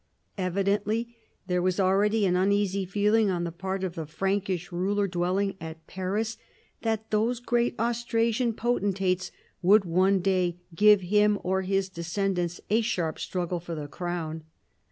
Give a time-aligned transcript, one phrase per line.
[0.39, 1.15] Evidently
[1.45, 5.85] there was already an uneasy feeling on the part of the Prankish ruler dwelling at
[5.85, 6.39] Paris
[6.81, 13.19] that these great Austrasian potentates would one day give him or his descendants a sharp
[13.19, 14.43] struggle for the crown.